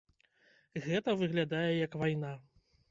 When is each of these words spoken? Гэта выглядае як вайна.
Гэта 0.87 1.15
выглядае 1.21 1.71
як 1.85 1.91
вайна. 2.05 2.33